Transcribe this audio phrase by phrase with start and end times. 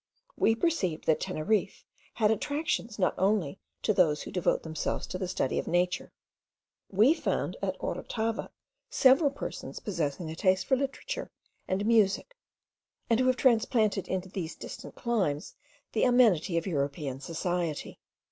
[0.35, 5.27] We perceived that Teneriffe had attractions not only to those who devote themselves to the
[5.27, 6.11] study of nature:
[6.89, 8.49] we found at Orotava
[8.89, 11.29] several persons possessing a taste for literature
[11.67, 12.35] and music,
[13.11, 15.53] and who have transplanted into these distant climes
[15.91, 17.99] the amenity of European society.